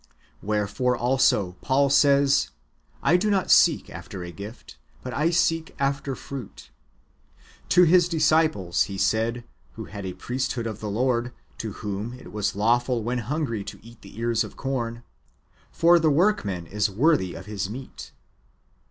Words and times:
"^ 0.03 0.03
Wherefore 0.41 0.97
also 0.97 1.57
Paul 1.61 1.91
says," 1.91 2.49
I 3.13 3.17
do 3.17 3.29
not 3.29 3.51
seek 3.51 3.87
after 3.87 4.23
a 4.23 4.31
gift, 4.31 4.79
but 5.03 5.13
I 5.13 5.29
seek 5.29 5.75
after 5.77 6.15
fruit." 6.15 6.71
^ 7.65 7.69
To 7.69 7.83
His 7.83 8.09
disciples 8.09 8.85
He 8.85 8.97
said, 8.97 9.43
who 9.73 9.85
had 9.85 10.07
a 10.07 10.13
priesthood 10.15 10.65
of 10.65 10.79
the 10.79 10.89
Lord,^ 10.89 11.33
to 11.59 11.71
whom 11.73 12.13
it 12.13 12.31
was 12.33 12.55
lawful 12.55 13.03
when 13.03 13.19
hungry 13.19 13.63
to 13.65 13.79
eat 13.85 14.01
the 14.01 14.17
ears 14.17 14.43
of 14.43 14.57
corn,^" 14.57 15.03
For 15.81 15.99
the 15.99 16.09
workman 16.09 16.65
is 16.65 16.89
worthy 16.89 17.35
of 17.35 17.45
his 17.45 17.69
meat." 17.69 18.11